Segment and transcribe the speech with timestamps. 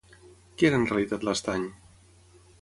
[0.61, 1.69] Què era en realitat l'estany?